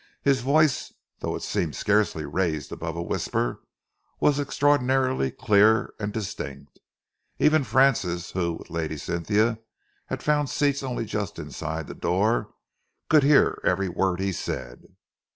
[0.23, 3.61] His voice, though it seemed scarcely raised above a whisper,
[4.19, 6.79] was extraordinarily clear and distinct.
[7.37, 9.59] Even Francis, who, with Lady Cynthia,
[10.07, 12.51] had found seats only just inside the door,
[13.11, 14.87] could hear every word he said.